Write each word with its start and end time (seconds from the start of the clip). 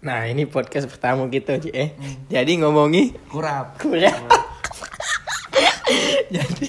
Nah 0.00 0.24
ini 0.24 0.48
podcast 0.48 0.88
pertama 0.88 1.28
kita 1.28 1.60
Ji 1.60 1.68
eh. 1.76 1.92
Jadi 2.32 2.56
ngomongi 2.56 3.12
Kurap. 3.28 3.76
kurang. 3.76 4.16
Jadi 6.34 6.68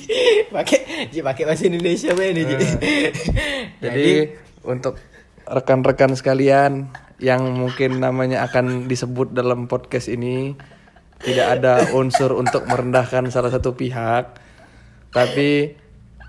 pakai 0.52 1.08
Ji 1.08 1.24
pakai 1.24 1.44
bahasa 1.48 1.72
Indonesia 1.72 2.12
apa 2.12 2.28
ini 2.28 2.44
Ji? 2.44 2.56
Jadi 3.80 4.36
untuk 4.68 5.00
rekan-rekan 5.48 6.12
sekalian 6.20 6.92
yang 7.24 7.56
mungkin 7.56 8.04
namanya 8.04 8.44
akan 8.52 8.92
disebut 8.92 9.32
dalam 9.32 9.72
podcast 9.72 10.12
ini 10.12 10.52
tidak 11.24 11.56
ada 11.56 11.88
unsur 11.96 12.36
untuk 12.36 12.68
merendahkan 12.68 13.30
salah 13.30 13.54
satu 13.54 13.78
pihak, 13.78 14.42
tapi 15.14 15.78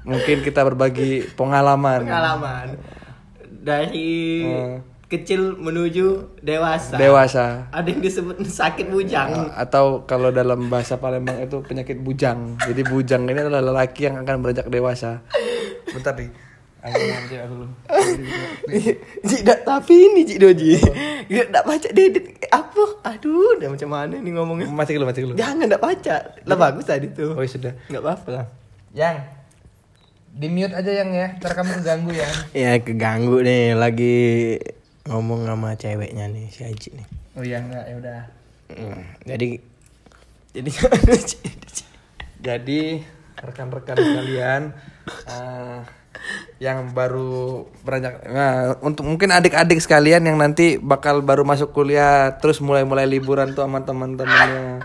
mungkin 0.05 0.45
kita 0.45 0.61
berbagi 0.69 1.33
pengalaman. 1.33 2.05
pengalaman 2.05 2.77
dari 3.49 4.45
kecil 5.13 5.61
menuju 5.61 6.41
dewasa. 6.41 6.97
Dewasa. 6.97 7.69
Ada 7.69 7.89
yang 7.93 8.01
disebut 8.01 8.41
sakit 8.49 8.89
bujang. 8.89 9.53
atau 9.53 10.09
kalau 10.09 10.33
dalam 10.33 10.73
bahasa 10.73 10.97
Palembang 10.97 11.37
itu 11.45 11.61
penyakit 11.61 12.01
bujang. 12.01 12.57
Jadi 12.65 12.81
bujang 12.89 13.29
ini 13.29 13.37
adalah 13.37 13.61
lelaki 13.61 14.09
yang 14.09 14.17
akan 14.25 14.41
beranjak 14.41 14.73
dewasa. 14.73 15.21
Bentar 15.93 16.17
nih. 16.17 16.33
Aku 16.83 16.99
nanti 16.99 17.35
aku 17.39 17.55
dulu. 17.63 17.67
Ji, 19.31 19.37
dak, 19.47 19.63
tapi 19.63 19.95
ini 20.11 20.27
Ji 20.27 20.35
Doji. 20.35 20.83
Ya, 21.31 21.47
dak 21.47 21.63
baca 21.63 21.89
dedit 21.95 22.43
apa? 22.51 22.85
Aduh, 23.07 23.55
dah 23.63 23.71
macam 23.71 23.87
mana 23.87 24.19
nih 24.19 24.33
ngomongnya? 24.35 24.67
Mati 24.67 24.99
dulu, 24.99 25.07
mati 25.07 25.23
dulu. 25.23 25.39
Jangan 25.39 25.71
dak 25.71 25.79
baca. 25.79 26.43
Lah 26.43 26.57
bagus 26.59 26.91
tadi 26.91 27.07
tuh. 27.15 27.39
Oh, 27.39 27.47
sudah. 27.47 27.79
Enggak 27.87 28.03
apa-apa 28.03 28.29
lah. 28.35 28.47
Yang 28.91 29.17
di 30.33 30.49
mute 30.51 30.75
aja 30.75 30.91
yang 30.91 31.11
ya, 31.15 31.29
ntar 31.39 31.53
kamu 31.55 31.71
keganggu 31.85 32.11
ya. 32.17 32.29
Ya 32.51 32.73
keganggu 32.83 33.39
nih 33.47 33.79
lagi 33.79 34.19
ngomong 35.09 35.49
sama 35.49 35.75
ceweknya 35.75 36.31
nih 36.31 36.47
si 36.53 36.63
Aji 36.63 36.89
nih. 36.95 37.07
Oh 37.35 37.43
iya 37.43 37.59
enggak, 37.59 37.85
ya 37.89 37.95
udah. 37.99 38.21
Hmm, 38.73 39.03
jadi 39.27 39.49
jadi 40.53 40.71
Jadi 42.43 42.99
rekan-rekan 43.39 43.97
sekalian 43.97 44.63
eh, 45.31 45.79
yang 46.59 46.91
baru 46.95 47.67
beranjak 47.83 48.23
nah, 48.27 48.79
untuk 48.83 49.07
mungkin 49.07 49.31
adik-adik 49.35 49.79
sekalian 49.83 50.27
yang 50.27 50.39
nanti 50.39 50.79
bakal 50.79 51.23
baru 51.23 51.43
masuk 51.47 51.75
kuliah 51.75 52.39
terus 52.39 52.59
mulai-mulai 52.59 53.07
liburan 53.07 53.55
tuh 53.55 53.63
sama 53.63 53.87
teman-temannya. 53.87 54.83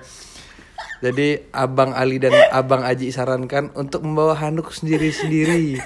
Jadi 0.98 1.46
Abang 1.54 1.94
Ali 1.94 2.18
dan 2.18 2.34
Abang 2.50 2.82
Aji 2.82 3.14
sarankan 3.14 3.70
untuk 3.78 4.02
membawa 4.02 4.34
handuk 4.34 4.74
sendiri-sendiri. 4.74 5.78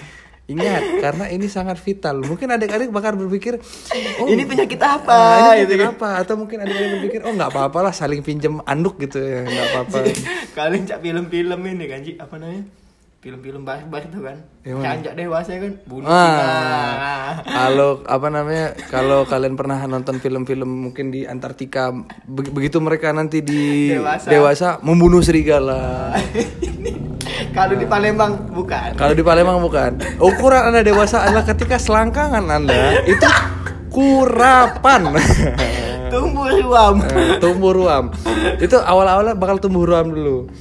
Ingat, 0.51 0.83
karena 0.99 1.25
ini 1.27 1.47
sangat 1.47 1.77
vital. 1.77 2.19
Mungkin 2.21 2.47
adik-adik 2.49 2.89
bakal 2.89 3.15
berpikir, 3.15 3.57
oh 4.17 4.25
ini 4.25 4.43
penyakit 4.43 4.77
Ah, 4.77 4.97
apa? 4.97 5.17
ini 5.47 5.63
gitu 5.63 5.73
kan. 5.73 5.81
kenapa? 5.89 6.09
Atau 6.17 6.35
mungkin 6.35 6.59
ada 6.59 6.69
yang 6.69 6.91
berpikir, 6.93 7.19
oh 7.21 7.31
nggak 7.31 7.49
apa-apa 7.49 7.79
lah, 7.81 7.93
saling 7.93 8.19
pinjam 8.19 8.59
anduk 8.63 8.99
gitu 8.99 9.17
ya, 9.17 9.41
nggak 9.41 9.67
apa-apa. 9.69 9.97
Kalian 10.57 10.83
cak 10.83 10.99
film-film 10.99 11.59
ini 11.65 11.85
kan 11.85 11.99
Ji, 12.01 12.11
apa 12.15 12.35
namanya? 12.35 12.67
Film-film 13.21 13.61
barbar 13.61 14.01
itu 14.01 14.17
kan. 14.19 14.33
Canjak 14.65 15.13
dewasa 15.13 15.53
kan. 15.53 15.77
Bunuh 15.85 16.09
Ah, 16.09 17.37
kalau 17.45 18.01
apa 18.01 18.27
namanya? 18.27 18.73
Kalau 18.89 19.23
kalian 19.23 19.53
pernah 19.53 19.77
nonton 19.85 20.17
film-film 20.17 20.89
mungkin 20.89 21.13
di 21.13 21.23
Antartika, 21.23 21.93
be- 22.23 22.49
begitu 22.49 22.81
mereka 22.81 23.13
nanti 23.13 23.39
di 23.39 23.93
Dewasa. 23.93 24.25
dewasa, 24.25 24.67
membunuh 24.81 25.21
serigala. 25.21 26.17
Kalau 27.51 27.75
di 27.75 27.83
Palembang 27.83 28.47
bukan. 28.47 28.89
Kalau 28.95 29.13
di 29.13 29.23
Palembang 29.23 29.59
bukan. 29.59 29.91
Ukuran 30.23 30.71
anda 30.71 30.81
dewasa 30.81 31.27
adalah 31.27 31.43
ketika 31.43 31.75
selangkangan 31.75 32.47
anda 32.47 33.03
itu 33.03 33.27
kurapan. 33.91 35.11
Tumbuh 36.11 36.47
ruam. 36.63 36.95
Eh, 37.11 37.39
tumbuh 37.39 37.71
ruam. 37.71 38.11
Itu 38.59 38.79
awal-awalnya 38.79 39.35
bakal 39.35 39.59
tumbuh 39.63 39.83
ruam 39.87 40.11
dulu. 40.11 40.51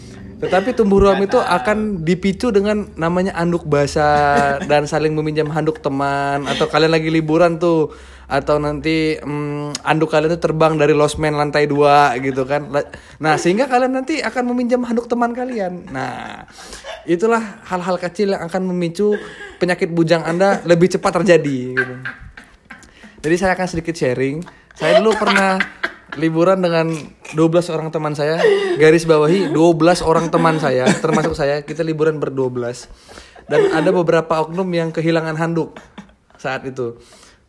Tetapi 0.41 0.73
tumbuh 0.73 1.05
ruam 1.05 1.21
itu 1.21 1.37
akan 1.37 2.01
dipicu 2.01 2.49
dengan 2.49 2.89
namanya 2.97 3.37
anduk 3.37 3.69
basah 3.69 4.57
dan 4.65 4.89
saling 4.89 5.13
meminjam 5.13 5.51
handuk 5.53 5.85
teman 5.85 6.49
atau 6.49 6.65
kalian 6.65 6.97
lagi 6.97 7.13
liburan 7.13 7.61
tuh 7.61 7.93
atau 8.31 8.63
nanti 8.63 9.19
mm, 9.19 9.83
anduk 9.83 10.15
kalian 10.15 10.39
tuh 10.39 10.43
terbang 10.47 10.79
dari 10.79 10.95
losmen 10.95 11.35
lantai 11.35 11.67
dua 11.67 12.15
gitu 12.23 12.47
kan. 12.47 12.71
Nah, 13.19 13.35
sehingga 13.35 13.67
kalian 13.67 13.91
nanti 13.91 14.23
akan 14.23 14.55
meminjam 14.55 14.87
handuk 14.87 15.11
teman 15.11 15.35
kalian. 15.35 15.91
Nah, 15.91 16.47
itulah 17.11 17.43
hal-hal 17.67 17.99
kecil 17.99 18.39
yang 18.39 18.47
akan 18.47 18.71
memicu 18.71 19.19
penyakit 19.59 19.91
bujang 19.91 20.23
Anda 20.23 20.63
lebih 20.63 20.95
cepat 20.95 21.21
terjadi 21.21 21.59
gitu. 21.75 21.95
Jadi 23.21 23.35
saya 23.35 23.59
akan 23.59 23.67
sedikit 23.67 23.99
sharing. 23.99 24.47
Saya 24.79 25.03
dulu 25.03 25.13
pernah 25.19 25.59
liburan 26.15 26.63
dengan 26.63 26.87
12 27.35 27.75
orang 27.75 27.91
teman 27.91 28.15
saya. 28.15 28.39
Garis 28.79 29.05
bawahi 29.11 29.51
12 29.51 30.07
orang 30.07 30.31
teman 30.31 30.57
saya, 30.63 30.87
termasuk 31.03 31.35
saya. 31.35 31.67
Kita 31.67 31.83
liburan 31.83 32.23
ber-12. 32.23 32.87
Dan 33.51 33.75
ada 33.75 33.91
beberapa 33.91 34.47
oknum 34.47 34.71
yang 34.71 34.95
kehilangan 34.95 35.35
handuk 35.35 35.75
saat 36.39 36.63
itu. 36.65 36.97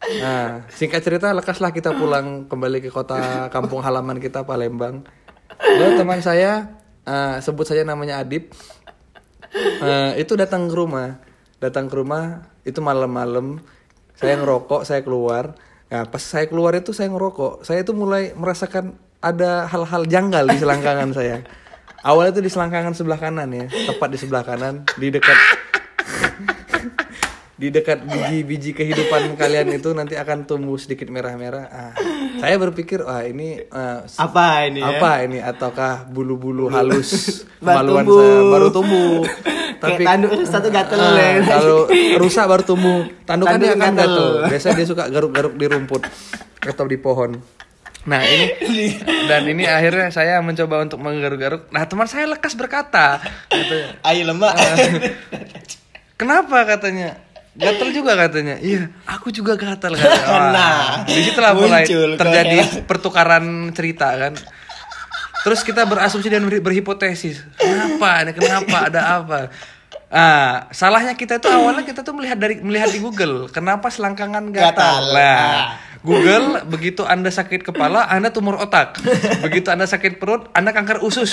Nah, 0.02 0.66
singkat 0.74 1.06
cerita 1.06 1.30
lekaslah 1.30 1.70
kita 1.70 1.94
pulang 1.94 2.50
kembali 2.50 2.82
ke 2.82 2.90
kota 2.90 3.48
kampung 3.54 3.86
halaman 3.86 4.18
kita 4.18 4.42
Palembang. 4.42 5.06
Lalu 5.62 5.92
teman 6.00 6.20
saya 6.26 6.82
eh, 7.06 7.38
sebut 7.38 7.70
saja 7.70 7.86
namanya 7.86 8.18
Adip. 8.22 8.50
Eh, 9.54 10.12
itu 10.24 10.34
datang 10.40 10.72
ke 10.72 10.76
rumah 10.78 11.32
datang 11.62 11.86
ke 11.86 11.96
rumah 11.96 12.50
itu 12.66 12.82
malam-malam 12.82 13.62
saya 14.18 14.42
ngerokok 14.42 14.82
saya 14.82 15.06
keluar 15.06 15.54
nah 15.94 16.10
pas 16.10 16.24
saya 16.24 16.50
keluar 16.50 16.74
itu 16.74 16.90
saya 16.90 17.14
ngerokok 17.14 17.62
saya 17.62 17.86
itu 17.86 17.94
mulai 17.94 18.34
merasakan 18.34 18.98
ada 19.22 19.70
hal-hal 19.70 20.10
janggal 20.10 20.50
di 20.50 20.58
selangkangan 20.58 21.10
saya 21.14 21.46
awalnya 22.02 22.42
itu 22.42 22.50
di 22.50 22.52
selangkangan 22.52 22.98
sebelah 22.98 23.22
kanan 23.22 23.54
ya 23.54 23.70
tepat 23.70 24.10
di 24.10 24.18
sebelah 24.18 24.42
kanan 24.42 24.82
di 24.98 25.14
dekat 25.14 25.38
di 27.62 27.70
dekat 27.70 28.02
biji-biji 28.02 28.74
kehidupan 28.74 29.38
kalian 29.38 29.70
itu 29.70 29.94
nanti 29.94 30.18
akan 30.18 30.44
tumbuh 30.44 30.74
sedikit 30.76 31.06
merah-merah. 31.08 31.70
Ah, 31.70 31.94
saya 32.36 32.58
berpikir, 32.58 33.00
wah 33.00 33.22
ini 33.22 33.62
eh, 33.62 34.00
Apa 34.18 34.66
ini 34.66 34.82
ya? 34.82 34.98
apa 34.98 35.12
ini 35.22 35.38
ataukah 35.38 36.10
bulu-bulu 36.10 36.68
halus 36.68 37.10
Baru 37.62 37.86
kemaluan 37.86 38.02
tumbuh. 38.02 38.18
saya 38.18 38.42
baru 38.50 38.68
tumbuh 38.72 39.14
Kayak 39.82 40.00
tanduk 40.04 40.32
satu 40.44 40.70
gatel 40.70 40.98
Ah, 40.98 41.14
ya. 41.14 41.30
kalau 41.44 41.80
rusak 42.18 42.46
baru 42.46 42.64
tumbuh 42.64 43.00
tandukan 43.24 43.56
dia 43.56 43.70
Tanduk 43.70 43.78
akan 43.80 43.94
gatel. 43.94 44.10
gatel 44.10 44.50
biasanya 44.50 44.74
dia 44.76 44.88
suka 44.88 45.04
garuk-garuk 45.08 45.54
di 45.54 45.66
rumput 45.66 46.02
atau 46.64 46.86
di 46.86 46.98
pohon 46.98 47.38
nah 48.04 48.18
ini 48.20 48.46
dan 49.30 49.42
ini 49.44 49.66
akhirnya 49.66 50.10
saya 50.10 50.38
mencoba 50.40 50.82
untuk 50.82 50.98
menggaruk-garuk 50.98 51.70
nah 51.70 51.82
teman 51.84 52.06
saya 52.06 52.26
lekas 52.28 52.54
berkata 52.54 53.22
katanya, 53.48 54.02
Ayo 54.02 54.26
lemak. 54.28 54.54
kenapa 56.16 56.66
katanya 56.68 57.18
gatel 57.54 57.90
juga 57.92 58.16
katanya. 58.16 58.56
Iya 58.58 58.88
aku 59.04 59.30
juga 59.30 59.54
gatel 59.54 59.94
katanya. 59.94 60.24
Wah, 60.32 60.50
Nah, 60.50 60.80
di 61.04 61.22
situlah 61.22 61.54
mulai 61.54 61.84
terjadi 61.86 62.58
kayak- 62.62 62.86
pertukaran 62.86 63.44
cerita 63.72 64.08
kan. 64.14 64.34
Terus 65.42 65.62
kita 65.62 65.84
berasumsi 65.84 66.28
dan 66.28 66.44
ber- 66.44 66.62
berhipotesis. 66.62 67.42
Kenapa? 67.56 68.22
Ini 68.22 68.32
kenapa? 68.32 68.78
Ada 68.88 69.02
apa? 69.18 69.40
Ah, 70.08 70.68
salahnya 70.70 71.16
kita 71.16 71.40
itu 71.40 71.48
awalnya 71.48 71.82
kita 71.82 72.04
tuh 72.04 72.12
melihat 72.12 72.36
dari 72.36 72.60
melihat 72.60 72.88
di 72.88 73.00
Google. 73.00 73.48
Kenapa 73.48 73.88
selangkangan 73.88 74.52
gatal. 74.52 74.70
Gatal. 74.76 75.02
Nah, 75.12 75.66
Google 76.02 76.66
begitu 76.66 77.06
Anda 77.06 77.30
sakit 77.30 77.62
kepala, 77.62 78.10
Anda 78.10 78.34
tumor 78.34 78.58
otak. 78.58 78.98
Begitu 79.46 79.70
Anda 79.70 79.86
sakit 79.86 80.18
perut, 80.18 80.50
Anda 80.52 80.74
kanker 80.74 81.06
usus. 81.06 81.30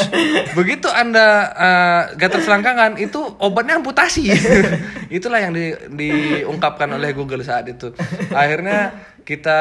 Begitu 0.53 0.93
Anda 0.93 1.27
eh, 1.57 2.03
gatal 2.21 2.45
selangkangan 2.45 3.01
itu 3.01 3.17
obatnya 3.41 3.81
amputasi. 3.81 4.29
Itulah 5.17 5.41
yang 5.41 5.57
di- 5.57 5.73
diungkapkan 5.89 6.93
oleh 6.93 7.17
Google 7.17 7.41
saat 7.41 7.65
itu. 7.65 7.97
Akhirnya 8.29 8.93
kita 9.25 9.59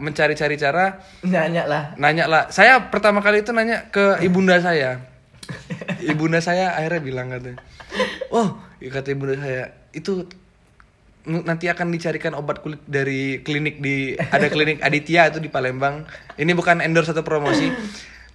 mencari-cari 0.00 0.56
cara 0.56 0.96
Nanya 1.20 1.68
lah. 1.68 1.82
nanya 2.00 2.24
lah 2.24 2.48
saya 2.48 2.88
pertama 2.88 3.20
kali 3.20 3.44
itu 3.44 3.52
nanya 3.52 3.92
ke 3.92 4.16
ibunda 4.24 4.56
saya 4.64 4.96
ibunda 6.00 6.40
saya 6.40 6.72
akhirnya 6.72 7.04
bilang 7.04 7.28
katanya 7.28 7.60
oh 8.32 8.56
kata 8.80 9.12
ibunda 9.12 9.36
saya 9.36 9.76
itu 9.92 10.24
nanti 11.26 11.68
akan 11.68 11.92
dicarikan 11.92 12.32
obat 12.32 12.64
kulit 12.64 12.80
dari 12.88 13.44
klinik 13.44 13.82
di 13.82 14.16
ada 14.16 14.48
klinik 14.48 14.80
Aditya 14.80 15.28
itu 15.28 15.38
di 15.40 15.52
Palembang 15.52 16.08
ini 16.40 16.52
bukan 16.56 16.80
endorse 16.80 17.12
atau 17.12 17.24
promosi 17.24 17.68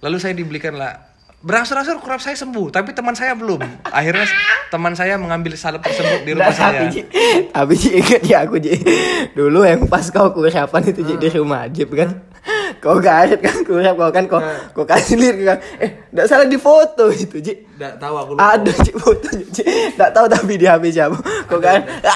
lalu 0.04 0.16
saya 0.22 0.38
dibelikan 0.38 0.78
lah 0.78 1.16
berangsur-angsur 1.42 1.98
kurap 2.00 2.22
saya 2.22 2.38
sembuh 2.38 2.70
tapi 2.70 2.94
teman 2.94 3.14
saya 3.14 3.34
belum 3.34 3.60
akhirnya 3.90 4.26
teman 4.70 4.92
saya 4.98 5.14
mengambil 5.14 5.54
salep 5.54 5.82
tersebut 5.84 6.26
di 6.26 6.32
rumah 6.34 6.50
Nggak, 6.50 6.58
saya 6.58 6.90
Tapi 7.54 7.74
ingat 8.02 8.22
ya 8.26 8.38
aku 8.46 8.58
Ji. 8.58 8.74
Dulu 9.32 9.62
yang 9.62 9.86
pas 9.86 10.06
kau 10.10 10.34
kurapan 10.34 10.82
itu 10.90 11.00
Ji 11.06 11.14
di 11.16 11.28
rumah 11.32 11.70
Jip 11.70 11.90
kan. 11.94 12.10
Kau 12.82 12.98
garet 13.02 13.40
kan 13.42 13.62
kurap 13.66 13.94
kau 13.98 14.10
kan 14.10 14.24
kau 14.26 14.40
kau 14.74 14.84
kasih 14.86 15.18
lirik 15.18 15.44
kan. 15.46 15.58
Eh, 15.78 15.90
enggak 16.12 16.26
salah 16.26 16.46
di 16.46 16.58
foto 16.58 17.10
itu 17.14 17.38
Ji. 17.38 17.54
Nggak 17.78 17.94
tahu 18.02 18.14
aku 18.18 18.30
lupa. 18.34 18.58
Ada 18.58 18.72
Ji 18.82 18.92
fotonya 18.94 19.46
Ji. 19.54 19.62
Enggak 19.94 20.10
tahu 20.14 20.26
tapi 20.30 20.52
di 20.58 20.66
HP 20.66 20.84
siapa. 20.90 21.18
Kau 21.46 21.58
kan 21.62 21.80
ah, 22.02 22.15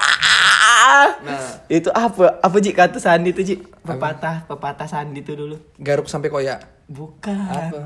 Nah. 1.21 1.51
Itu 1.67 1.89
apa? 1.91 2.39
Apa 2.39 2.57
Ji 2.59 2.71
kata 2.71 2.99
Sandi 2.99 3.31
tuh 3.31 3.43
Ji? 3.43 3.57
Pepatah, 3.81 4.45
pepatah 4.45 4.87
Sandi 4.87 5.21
tuh 5.21 5.35
dulu. 5.37 5.57
Garuk 5.79 6.07
sampai 6.07 6.29
koyak. 6.29 6.61
Bukan. 6.87 7.37
Apa? 7.47 7.81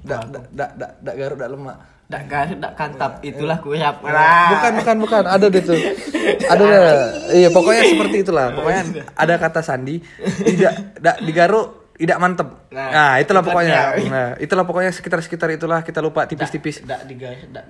Dak 0.00 0.32
dak 0.32 0.44
dak 0.50 0.70
dak 0.74 0.90
dak 0.98 1.14
garuk 1.14 1.38
dak 1.38 1.50
lemak. 1.52 1.76
Dak 2.10 2.22
garut, 2.26 2.58
dak 2.58 2.72
kantap. 2.74 3.12
Itulah 3.22 3.58
kurap. 3.62 4.02
Bukan 4.02 4.72
bukan 4.82 4.96
bukan 4.98 5.22
ada 5.24 5.46
deh 5.46 5.62
tuh. 5.62 5.78
Ada 6.52 6.62
deh. 6.62 6.80
Iya 7.36 7.48
pokoknya 7.50 7.82
seperti 7.86 8.16
itulah. 8.22 8.52
Pokoknya 8.52 8.82
ada 9.14 9.34
kata 9.36 9.60
sandi 9.62 9.98
tidak 10.44 10.98
dak 10.98 11.16
digaruk 11.22 11.92
tidak 11.96 12.16
mantep. 12.16 12.48
Nah, 12.72 12.88
Nah, 12.90 13.12
itulah 13.20 13.42
itu 13.44 13.48
pokoknya. 13.52 13.76
dia. 13.92 14.08
Nah, 14.08 14.28
itulah 14.40 14.64
pokoknya 14.64 14.90
sekitar-sekitar 14.90 15.48
itulah 15.52 15.80
kita 15.84 16.00
lupa 16.00 16.24
tipis-tipis. 16.24 16.80
Dak 16.82 17.04
digaris, 17.04 17.44
dak 17.52 17.66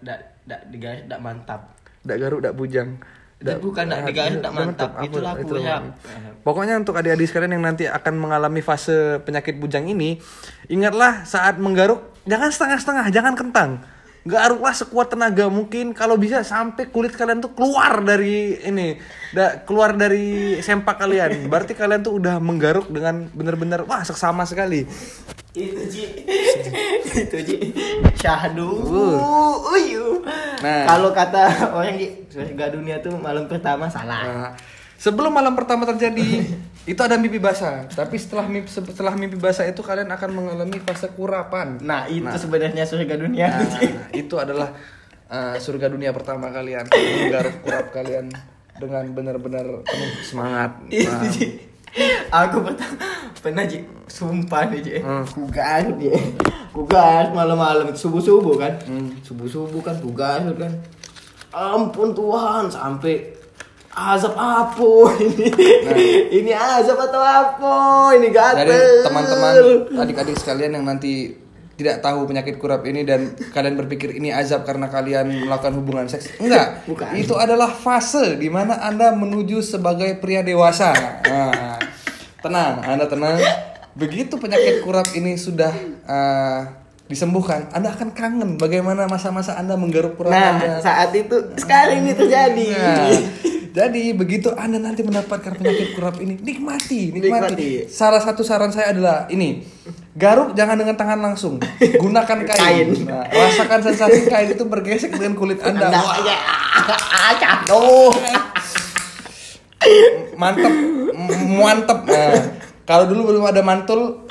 dak 0.00 0.20
dak 0.42 0.60
digaris, 0.72 1.04
dak 1.04 1.20
mantap. 1.20 1.76
Dak 2.00 2.16
garuk 2.16 2.40
dak 2.40 2.56
bujang. 2.56 2.96
Dak- 3.44 3.60
bukan, 3.60 3.84
dak 3.92 4.08
digaris, 4.08 4.40
dak 4.40 4.52
mantap. 4.56 4.90
Apa? 4.96 5.04
Itulah 5.04 5.32
kurap. 5.36 5.44
pokoknya. 5.44 5.76
Pokoknya 6.40 6.74
untuk 6.80 6.96
adik-adik 6.96 7.28
sekalian 7.28 7.60
yang 7.60 7.64
nanti 7.64 7.84
akan 7.84 8.14
mengalami 8.16 8.64
fase 8.64 9.20
penyakit 9.20 9.60
bujang 9.60 9.84
ini, 9.84 10.16
ingatlah 10.72 11.28
saat 11.28 11.60
menggaruk 11.60 12.00
jangan 12.24 12.48
setengah-setengah, 12.48 13.06
jangan 13.12 13.34
kentang. 13.36 13.70
Garuklah 14.24 14.72
sekuat 14.72 15.12
tenaga 15.12 15.52
mungkin 15.52 15.92
kalau 15.92 16.16
bisa 16.16 16.40
sampai 16.40 16.88
kulit 16.88 17.12
kalian 17.12 17.44
tuh 17.44 17.52
keluar 17.52 18.00
dari 18.00 18.56
ini, 18.56 18.96
da, 19.36 19.60
keluar 19.68 19.92
dari 19.92 20.56
sempak 20.64 20.96
kalian. 20.96 21.44
Berarti 21.52 21.76
kalian 21.76 22.00
tuh 22.00 22.16
udah 22.16 22.40
menggaruk 22.40 22.88
dengan 22.88 23.28
bener-bener 23.36 23.84
wah 23.84 24.00
seksama 24.00 24.48
sekali. 24.48 24.88
Itu 25.52 25.82
Ji. 25.92 26.24
Itu 27.28 27.38
Ji. 27.44 27.56
Syahdu. 28.16 28.64
Uyu. 29.76 30.24
Nah. 30.64 30.88
Kalau 30.88 31.12
kata 31.12 31.76
orang 31.76 32.00
surga 32.32 32.72
dunia 32.72 33.04
tuh 33.04 33.20
malam 33.20 33.44
pertama 33.44 33.92
salah. 33.92 34.24
Nah, 34.24 34.50
sebelum 34.96 35.36
malam 35.36 35.52
pertama 35.52 35.84
terjadi 35.84 36.48
itu 36.84 37.00
ada 37.00 37.16
mimpi 37.16 37.40
basah, 37.40 37.88
tapi 37.88 38.20
setelah 38.20 38.44
mimpi 38.44 38.68
setelah 38.68 39.16
mimpi 39.16 39.40
basah 39.40 39.64
itu 39.64 39.80
kalian 39.80 40.12
akan 40.12 40.30
mengalami 40.36 40.76
fase 40.84 41.08
kurapan. 41.16 41.80
Nah, 41.80 42.04
itu 42.04 42.36
sebenarnya 42.36 42.84
surga 42.84 43.16
dunia 43.16 43.48
tuh, 43.56 43.68
Ji. 43.72 43.88
Nah, 43.88 44.08
itu 44.12 44.34
adalah 44.36 44.68
uh, 45.32 45.56
surga 45.56 45.88
dunia 45.88 46.12
pertama 46.12 46.52
kalian 46.52 46.84
menggaruk 46.92 47.56
kurap 47.64 47.86
kalian 47.88 48.28
dengan 48.76 49.04
benar-benar 49.16 49.64
penuh 49.80 50.12
semangat. 50.20 50.76
Nah. 50.92 51.24
Aku 52.44 52.58
pertama 52.66 53.06
pernah 53.38 53.64
Ji, 53.64 53.86
sumpah 54.10 54.66
nih 54.68 54.80
Ji. 54.82 54.92
Ku 55.30 55.48
garut 55.48 55.96
Ji. 55.96 56.10
Malam-malam 57.32 57.94
subuh-subuh 57.94 58.58
kan. 58.58 58.74
Subuh-subuh 59.22 59.78
kan 59.80 59.96
ku 60.02 60.10
garut 60.10 60.58
kan. 60.58 60.74
Ampun 61.54 62.10
Tuhan 62.12 62.66
sampai 62.66 63.30
azab 63.94 64.34
apa 64.34 64.90
ini? 65.22 65.48
ini 66.42 66.52
azab 66.52 66.98
atau 66.98 67.22
apa? 67.22 67.74
Ini 68.18 68.28
gatel. 68.34 68.66
Jadi 68.66 68.78
teman-teman, 69.06 69.54
adik-adik 70.02 70.36
sekalian 70.38 70.74
yang 70.74 70.84
nanti 70.84 71.44
tidak 71.74 72.02
tahu 72.02 72.30
penyakit 72.30 72.58
kurap 72.62 72.86
ini 72.86 73.02
dan 73.02 73.34
kalian 73.50 73.74
berpikir 73.74 74.14
ini 74.14 74.30
azab 74.30 74.62
karena 74.62 74.86
kalian 74.86 75.46
melakukan 75.46 75.74
hubungan 75.74 76.06
seks. 76.06 76.38
Enggak. 76.38 76.78
Bukan. 76.90 77.14
Itu 77.18 77.34
adalah 77.38 77.70
fase 77.70 78.38
di 78.38 78.46
mana 78.50 78.78
Anda 78.82 79.14
menuju 79.14 79.62
sebagai 79.62 80.18
pria 80.22 80.42
dewasa. 80.46 80.94
Nah, 81.26 81.78
tenang, 82.42 82.82
Anda 82.82 83.06
tenang. 83.10 83.38
Begitu 83.94 84.38
penyakit 84.38 84.82
kurap 84.82 85.06
ini 85.14 85.38
sudah 85.38 85.70
uh, 86.06 86.60
disembuhkan, 87.06 87.70
Anda 87.70 87.94
akan 87.94 88.10
kangen 88.10 88.50
bagaimana 88.58 89.06
masa-masa 89.06 89.54
Anda 89.54 89.78
menggaruk 89.78 90.18
kurap 90.18 90.34
Nah, 90.34 90.58
Anda. 90.58 90.82
saat 90.82 91.14
itu 91.14 91.54
sekarang 91.58 92.02
ini 92.06 92.12
terjadi. 92.14 92.66
Nah, 92.74 93.06
jadi 93.74 94.14
begitu 94.14 94.54
Anda 94.54 94.78
nanti 94.78 95.02
mendapatkan 95.02 95.58
penyakit 95.58 95.98
kurap 95.98 96.22
ini, 96.22 96.38
nikmati, 96.38 97.10
nikmati. 97.10 97.26
Nikmati. 97.26 97.70
Salah 97.90 98.22
satu 98.22 98.46
saran 98.46 98.70
saya 98.70 98.94
adalah 98.94 99.26
ini. 99.34 99.66
Garuk 100.14 100.54
jangan 100.54 100.78
dengan 100.78 100.94
tangan 100.94 101.18
langsung, 101.18 101.58
gunakan 101.82 102.38
kain. 102.46 102.54
Kain. 102.54 102.88
Nah, 103.02 103.26
rasakan 103.26 103.82
sensasi 103.82 104.30
kain 104.30 104.54
itu 104.54 104.62
bergesek 104.62 105.10
dengan 105.10 105.34
kulit 105.34 105.58
Anda. 105.58 105.90
Anda 105.90 106.06
Wah, 106.06 106.18
ya. 106.22 106.38
Mantep, 110.38 110.74
mantep. 111.58 111.98
Nah, 112.06 112.34
kalau 112.86 113.10
dulu 113.10 113.34
belum 113.34 113.42
ada 113.42 113.58
mantul, 113.66 114.22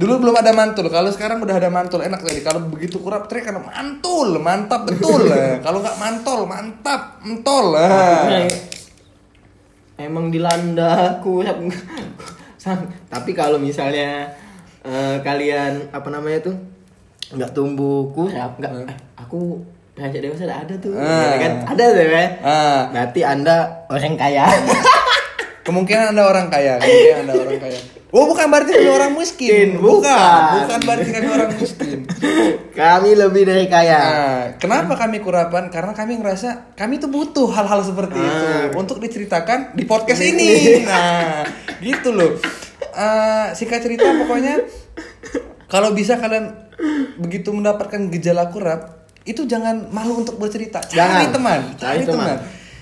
dulu 0.00 0.12
belum 0.24 0.34
ada 0.40 0.56
mantul. 0.56 0.88
Kalau 0.88 1.12
sekarang 1.12 1.44
udah 1.44 1.60
ada 1.60 1.68
mantul, 1.68 2.00
enak 2.00 2.24
jadi. 2.24 2.40
Kalau 2.40 2.72
begitu 2.72 2.96
kurap 3.04 3.28
teriak 3.28 3.52
kan 3.52 3.60
mantul, 3.60 4.40
mantap 4.40 4.88
betul. 4.88 5.28
Nah, 5.28 5.60
kalau 5.64 5.84
nggak 5.84 5.96
mantul, 6.00 6.48
mantap, 6.48 7.20
mentol. 7.20 7.76
Nah. 7.76 8.48
Emang 10.00 10.32
dilanda 10.32 11.20
kurap. 11.20 11.60
Tapi 13.12 13.30
kalau 13.36 13.60
misalnya 13.60 14.32
eh, 14.80 15.20
kalian 15.20 15.92
apa 15.92 16.08
namanya 16.08 16.48
tuh 16.48 16.56
nggak 17.36 17.52
tumbuh 17.52 18.08
kurap, 18.16 18.56
nggak 18.56 18.88
eh, 18.88 18.98
aku 19.20 19.60
beranjak 19.92 20.24
dewasa 20.24 20.48
udah 20.48 20.58
ada 20.64 20.74
tuh, 20.80 20.96
Ah. 20.96 21.36
ya 21.36 21.36
kan? 21.36 21.52
Ada 21.76 21.84
tuh 21.92 22.06
kan? 22.08 22.28
Ah. 22.40 22.80
Berarti 22.88 23.20
anda 23.20 23.84
orang 23.92 24.16
kaya. 24.16 24.48
Kemungkinan 25.68 26.16
anda 26.16 26.24
orang 26.24 26.48
kaya, 26.48 26.80
kemungkinan 26.80 27.20
anda 27.28 27.34
orang 27.36 27.60
kaya. 27.60 27.99
Oh 28.10 28.26
bukan 28.26 28.50
berarti 28.50 28.74
kami 28.74 28.90
orang 28.90 29.12
miskin, 29.14 29.78
Bukan. 29.78 30.02
bukan, 30.02 30.42
bukan 30.66 30.80
berarti 30.82 31.10
kami 31.14 31.28
orang 31.30 31.50
miskin. 31.54 31.98
Kami 32.80 33.12
lebih 33.12 33.44
dari 33.44 33.66
kaya. 33.68 33.98
Nah, 34.00 34.42
kenapa 34.56 34.96
kami 34.96 35.20
kurapan? 35.20 35.68
Karena 35.68 35.92
kami 35.92 36.16
ngerasa 36.16 36.72
kami 36.72 36.96
tuh 36.96 37.12
butuh 37.12 37.50
hal-hal 37.52 37.84
seperti 37.84 38.16
itu 38.16 38.46
untuk 38.72 38.98
diceritakan 38.98 39.76
di 39.76 39.84
podcast 39.84 40.22
ini. 40.22 40.50
Nah, 40.88 41.44
gitu 41.78 42.10
loh. 42.10 42.40
Eh, 42.80 43.46
singkat 43.52 43.84
cerita 43.84 44.08
pokoknya 44.16 44.64
kalau 45.68 45.92
bisa 45.92 46.16
kalian 46.16 46.50
begitu 47.20 47.52
mendapatkan 47.52 48.08
gejala 48.10 48.48
kurap, 48.48 49.06
itu 49.22 49.44
jangan 49.44 49.86
malu 49.92 50.24
untuk 50.24 50.40
bercerita. 50.40 50.80
Cari 50.80 50.96
Jangan. 50.96 51.30
teman, 51.30 51.60
cari, 51.76 52.00
Cari 52.00 52.02
teman. 52.08 52.26
teman. 52.26 52.38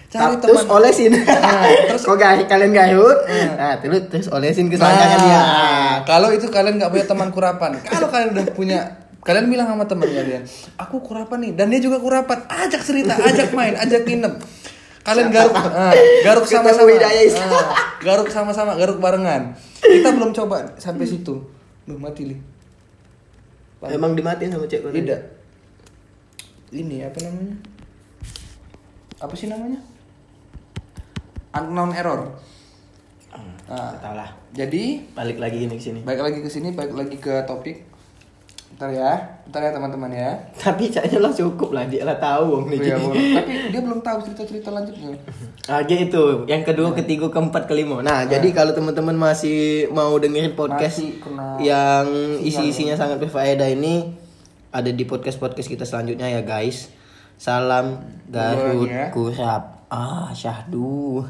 Cari 0.08 0.40
Ta- 0.40 0.40
terus 0.40 0.64
teman. 0.64 0.76
olesin. 0.80 1.12
Nah, 1.12 1.68
terus- 1.92 2.04
kok 2.08 2.16
gak, 2.16 2.48
kalian 2.48 2.72
garut? 2.72 3.18
Nah, 3.28 3.76
terus 3.76 4.08
terus 4.08 4.28
olesin 4.32 4.72
ke 4.72 4.80
selangkangan 4.80 5.18
dia. 5.20 5.36
Nah, 5.36 5.96
kalau 6.08 6.32
itu 6.32 6.48
kalian 6.48 6.80
nggak 6.80 6.88
punya 6.88 7.04
teman 7.04 7.28
kurapan, 7.28 7.76
kalau 7.84 8.08
kalian 8.08 8.32
udah 8.32 8.46
punya, 8.56 8.78
kalian 9.20 9.52
bilang 9.52 9.68
sama 9.68 9.84
teman 9.84 10.08
kalian, 10.08 10.48
aku 10.80 11.04
kurapan 11.04 11.38
nih, 11.44 11.52
dan 11.60 11.68
dia 11.68 11.80
juga 11.84 12.00
kurapan, 12.00 12.40
ajak 12.48 12.80
cerita, 12.80 13.20
ajak 13.20 13.52
main, 13.52 13.76
ajak 13.76 14.08
nginep. 14.08 14.34
Kalian 15.04 15.28
garuk, 15.28 15.52
ah, 15.56 15.92
garuk 16.24 16.44
sama-sama. 16.44 16.88
Ah, 16.88 17.64
garuk 18.00 18.28
sama-sama, 18.28 18.72
garuk 18.76 19.00
barengan. 19.00 19.56
Kita 19.80 20.08
belum 20.12 20.32
coba 20.32 20.72
sampai 20.76 21.04
situ. 21.04 21.44
Duh 21.84 21.96
mati 21.96 22.32
li. 22.32 22.36
Emang 23.88 24.12
dimatiin 24.12 24.52
sama 24.52 24.64
cek 24.64 24.88
Tidak. 24.88 25.20
Ini 26.72 27.08
apa 27.08 27.18
namanya? 27.24 27.56
Apa 29.18 29.32
sih 29.32 29.48
namanya? 29.48 29.80
Unknown 31.54 31.92
error. 31.96 32.36
Nah, 33.68 33.92
Tahu 34.00 34.14
lah. 34.16 34.30
jadi 34.56 35.04
Balik 35.12 35.36
lagi 35.36 35.68
ini 35.68 35.76
ke 35.76 35.82
sini. 35.84 36.00
Baik 36.00 36.24
lagi 36.24 36.40
ke 36.40 36.48
sini, 36.48 36.72
baik 36.72 36.96
lagi 36.96 37.16
ke 37.20 37.44
topik. 37.44 37.84
Ntar 38.76 38.92
ya, 38.92 39.12
ntar 39.48 39.60
ya 39.60 39.70
teman-teman 39.76 40.08
ya. 40.08 40.32
Tapi 40.56 40.88
kayaknya 40.88 41.20
lah 41.20 41.32
cukup 41.32 41.76
lah 41.76 41.84
dia 41.84 42.08
lah 42.08 42.16
tahu 42.16 42.44
wong 42.56 42.64
nih. 42.72 42.78
Iya. 42.80 42.96
Tapi 43.40 43.52
dia 43.68 43.80
belum 43.84 44.00
tahu 44.00 44.24
cerita-cerita 44.24 44.72
lanjutnya. 44.72 45.12
Ah, 45.68 45.84
gitu. 45.84 46.48
Yang 46.48 46.72
kedua, 46.72 46.96
ketiga, 46.96 47.28
keempat, 47.28 47.68
kelima. 47.68 48.00
Nah, 48.00 48.24
jadi 48.24 48.48
kalau 48.56 48.72
teman-teman 48.72 49.16
masih 49.16 49.88
mau 49.92 50.16
dengerin 50.16 50.56
podcast 50.56 51.04
yang 51.60 52.06
isi-isinya 52.40 52.96
sangat 52.96 53.20
berfaedah 53.20 53.68
ini 53.68 54.16
ada 54.72 54.88
di 54.88 55.04
podcast-podcast 55.04 55.68
kita 55.68 55.84
selanjutnya 55.84 56.28
ya, 56.28 56.40
guys. 56.40 56.88
Salam 57.38 58.00
Garut 58.32 58.88
Dua 58.88 58.88
lagi 58.88 58.88
ya. 58.90 59.06
Kurap. 59.12 59.77
Ah, 59.90 60.28
syahdu. 60.36 61.24